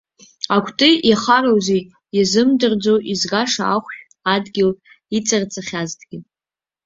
Акәты 0.55 0.89
иахароузеи, 1.09 1.81
иазымдырӡо, 2.15 2.93
изгаша 3.11 3.63
ахәшә 3.75 4.01
адгьыл 4.33 4.71
иҵарҵахьазҭгьы. 5.17 6.17